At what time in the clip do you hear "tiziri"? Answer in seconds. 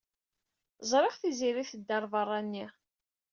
1.21-1.63